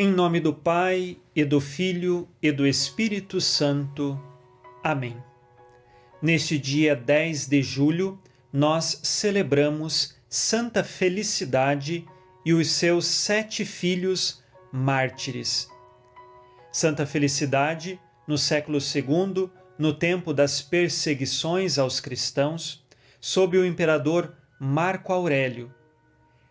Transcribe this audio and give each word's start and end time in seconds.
Em 0.00 0.06
nome 0.06 0.38
do 0.38 0.54
Pai, 0.54 1.16
e 1.34 1.44
do 1.44 1.60
Filho, 1.60 2.28
e 2.40 2.52
do 2.52 2.64
Espírito 2.64 3.40
Santo. 3.40 4.16
Amém. 4.80 5.16
Neste 6.22 6.56
dia 6.56 6.94
10 6.94 7.48
de 7.48 7.60
julho, 7.64 8.16
nós 8.52 9.00
celebramos 9.02 10.14
Santa 10.28 10.84
Felicidade 10.84 12.06
e 12.46 12.52
os 12.54 12.70
seus 12.70 13.06
sete 13.06 13.64
filhos 13.64 14.40
mártires. 14.70 15.68
Santa 16.70 17.04
Felicidade, 17.04 17.98
no 18.24 18.38
século 18.38 18.78
II, 18.78 19.50
no 19.76 19.92
tempo 19.92 20.32
das 20.32 20.62
perseguições 20.62 21.76
aos 21.76 21.98
cristãos, 21.98 22.86
sob 23.20 23.58
o 23.58 23.66
imperador 23.66 24.32
Marco 24.60 25.12
Aurélio. 25.12 25.74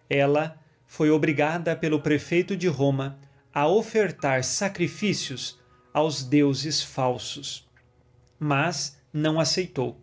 Ela 0.09 0.59
foi 0.85 1.09
obrigada 1.09 1.77
pelo 1.77 2.01
prefeito 2.01 2.53
de 2.53 2.67
Roma 2.67 3.17
a 3.57 3.67
ofertar 3.67 4.43
sacrifícios 4.43 5.59
aos 5.91 6.21
deuses 6.21 6.83
falsos. 6.83 7.67
Mas 8.39 9.01
não 9.11 9.39
aceitou. 9.39 9.99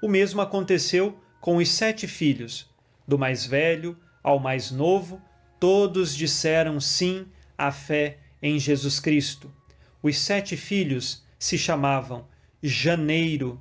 O 0.00 0.06
mesmo 0.06 0.40
aconteceu 0.40 1.18
com 1.40 1.56
os 1.56 1.68
sete 1.68 2.06
filhos. 2.06 2.72
Do 3.04 3.18
mais 3.18 3.44
velho 3.44 3.98
ao 4.22 4.38
mais 4.38 4.70
novo, 4.70 5.20
todos 5.58 6.14
disseram 6.14 6.78
sim 6.78 7.26
à 7.58 7.72
fé 7.72 8.18
em 8.40 8.56
Jesus 8.56 9.00
Cristo. 9.00 9.52
Os 10.00 10.16
sete 10.16 10.56
filhos 10.56 11.24
se 11.40 11.58
chamavam 11.58 12.28
Janeiro, 12.62 13.60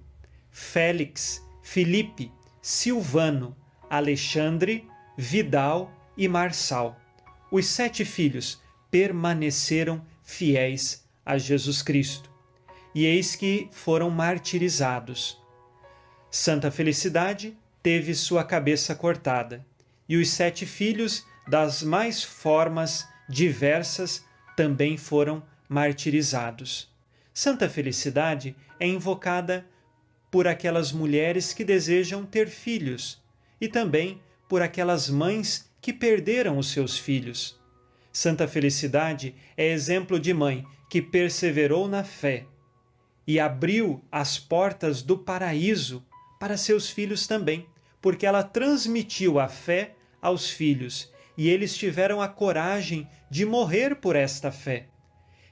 Félix, 0.51 1.43
Filipe, 1.63 2.31
Silvano, 2.61 3.57
Alexandre, 3.89 4.87
Vidal 5.17 5.91
e 6.15 6.27
Marçal. 6.27 6.95
Os 7.51 7.65
sete 7.65 8.05
filhos 8.05 8.61
permaneceram 8.91 10.05
fiéis 10.21 11.03
a 11.25 11.37
Jesus 11.37 11.81
Cristo. 11.81 12.29
E 12.93 13.05
eis 13.05 13.35
que 13.35 13.69
foram 13.71 14.09
martirizados. 14.09 15.41
Santa 16.29 16.69
Felicidade 16.69 17.57
teve 17.81 18.13
sua 18.13 18.43
cabeça 18.43 18.93
cortada, 18.93 19.65
e 20.07 20.17
os 20.17 20.29
sete 20.29 20.65
filhos, 20.65 21.25
das 21.47 21.81
mais 21.81 22.21
formas 22.21 23.07
diversas, 23.27 24.25
também 24.55 24.97
foram 24.97 25.41
martirizados. 25.69 26.89
Santa 27.33 27.69
Felicidade 27.69 28.55
é 28.77 28.85
invocada 28.85 29.65
por 30.29 30.47
aquelas 30.47 30.91
mulheres 30.91 31.53
que 31.53 31.63
desejam 31.63 32.25
ter 32.25 32.49
filhos 32.49 33.21
e 33.59 33.67
também 33.67 34.21
por 34.49 34.61
aquelas 34.61 35.09
mães 35.09 35.69
que 35.81 35.93
perderam 35.93 36.57
os 36.57 36.71
seus 36.71 36.97
filhos. 36.97 37.60
Santa 38.11 38.47
Felicidade 38.47 39.35
é 39.55 39.67
exemplo 39.67 40.19
de 40.19 40.33
mãe 40.33 40.65
que 40.89 41.01
perseverou 41.01 41.87
na 41.87 42.03
fé 42.03 42.45
e 43.25 43.39
abriu 43.39 44.03
as 44.11 44.37
portas 44.37 45.01
do 45.01 45.17
paraíso 45.17 46.05
para 46.39 46.57
seus 46.57 46.89
filhos 46.89 47.27
também, 47.27 47.65
porque 48.01 48.25
ela 48.25 48.43
transmitiu 48.43 49.39
a 49.39 49.47
fé 49.47 49.95
aos 50.21 50.49
filhos 50.49 51.11
e 51.37 51.47
eles 51.47 51.75
tiveram 51.75 52.21
a 52.21 52.27
coragem 52.27 53.07
de 53.29 53.45
morrer 53.45 53.95
por 53.95 54.15
esta 54.15 54.51
fé. 54.51 54.87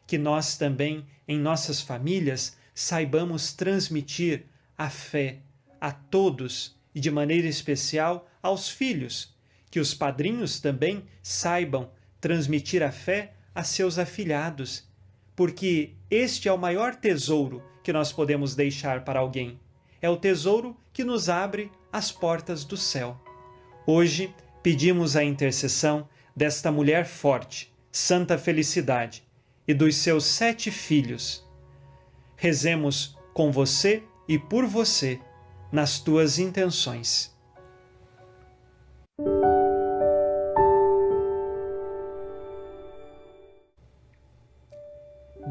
Que 0.06 0.18
nós 0.18 0.58
também, 0.58 1.06
em 1.28 1.40
nossas 1.40 1.80
famílias, 1.82 2.58
saibamos 2.74 3.54
transmitir 3.54 4.46
a 4.78 4.90
fé 4.90 5.40
a 5.80 5.92
todos 5.92 6.78
e 6.94 7.00
de 7.00 7.10
maneira 7.10 7.48
especial 7.48 8.28
aos 8.42 8.70
filhos, 8.70 9.34
que 9.72 9.80
os 9.80 9.94
padrinhos 9.94 10.60
também 10.60 11.06
saibam 11.22 11.92
transmitir 12.20 12.84
a 12.84 12.92
fé 12.92 13.34
a 13.54 13.64
seus 13.64 13.98
afilhados, 13.98 14.88
porque 15.36 15.94
este 16.10 16.48
é 16.48 16.54
o 16.54 16.58
maior 16.58 16.96
tesouro 16.96 17.64
que 17.84 17.94
nós 17.94 18.12
podemos 18.12 18.56
deixar 18.56 19.04
para 19.04 19.20
alguém. 19.20 19.60
É 20.02 20.10
o 20.10 20.18
tesouro 20.18 20.78
que 20.94 21.04
nos 21.04 21.30
abre 21.30 21.72
as 21.92 22.12
portas 22.12 22.64
do 22.64 22.78
céu. 22.78 23.20
Hoje 23.86 24.34
pedimos 24.62 25.16
a 25.16 25.24
intercessão 25.24 26.08
desta 26.36 26.72
mulher 26.72 27.06
forte, 27.06 27.74
Santa 27.92 28.38
Felicidade, 28.38 29.24
e 29.68 29.74
dos 29.74 29.96
seus 29.96 30.26
sete 30.26 30.72
filhos. 30.72 31.46
Rezemos 32.36 33.18
com 33.34 33.52
você 33.52 34.04
e 34.28 34.38
por 34.38 34.66
você 34.66 35.20
nas 35.72 36.00
tuas 36.00 36.40
intenções. 36.40 37.36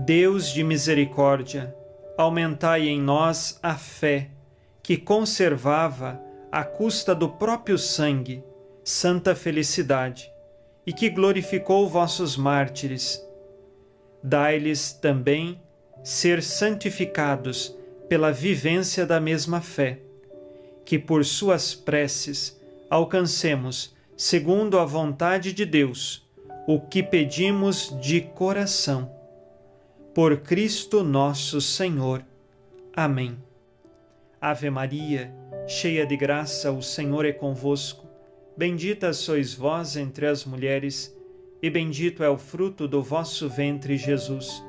Deus 0.09 0.49
de 0.49 0.65
misericórdia, 0.65 1.77
aumentai 2.17 2.89
em 2.89 2.99
nós 2.99 3.59
a 3.63 3.75
fé 3.75 4.31
que 4.83 4.97
conservava, 4.97 6.19
à 6.51 6.65
custa 6.65 7.15
do 7.15 7.29
próprio 7.29 7.77
sangue, 7.77 8.43
santa 8.83 9.37
felicidade 9.37 10.33
e 10.87 10.95
que 10.95 11.11
glorificou 11.11 11.87
vossos 11.87 12.39
mártires. 12.39 13.23
Dai-lhes 14.23 14.95
também 14.95 15.61
ser 16.03 16.43
santificados 16.43 17.77
pela 18.09 18.33
vivência 18.33 19.05
da 19.05 19.21
mesma 19.21 19.61
fé, 19.61 19.99
que 20.87 20.99
por 20.99 21.23
suas 21.23 21.75
preces 21.75 22.59
alcancemos, 22.89 23.95
segundo 24.17 24.79
a 24.79 24.87
vontade 24.87 25.53
de 25.53 25.67
Deus, 25.67 26.27
o 26.67 26.81
que 26.81 27.03
pedimos 27.03 27.95
de 28.01 28.23
coração 28.23 29.18
por 30.19 30.39
Cristo 30.39 31.05
nosso 31.05 31.61
Senhor. 31.61 32.27
Amém. 32.93 33.39
Ave 34.41 34.69
Maria, 34.69 35.33
cheia 35.69 36.05
de 36.05 36.17
graça, 36.17 36.73
o 36.73 36.83
Senhor 36.83 37.25
é 37.25 37.31
convosco. 37.31 38.05
Bendita 38.57 39.13
sois 39.13 39.55
vós 39.55 39.97
entre 39.97 40.27
as 40.27 40.45
mulheres, 40.45 41.17
e 41.63 41.71
bendito 41.71 42.25
é 42.25 42.29
o 42.29 42.37
fruto 42.37 42.89
do 42.89 43.01
vosso 43.01 43.49
ventre, 43.49 43.97
Jesus. 43.97 44.61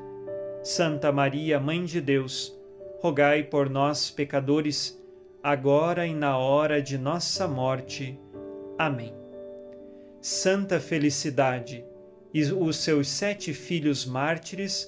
Santa 0.61 1.11
Maria, 1.11 1.59
Mãe 1.59 1.83
de 1.83 1.99
Deus, 1.99 2.55
rogai 2.99 3.41
por 3.41 3.71
nós, 3.71 4.11
pecadores, 4.11 5.03
agora 5.41 6.05
e 6.05 6.13
na 6.13 6.37
hora 6.37 6.79
de 6.79 6.95
nossa 6.95 7.47
morte. 7.47 8.19
Amém. 8.77 9.15
Santa 10.21 10.79
Felicidade 10.79 11.83
e 12.31 12.43
os 12.43 12.75
seus 12.75 13.07
sete 13.07 13.51
filhos 13.51 14.05
mártires, 14.05 14.87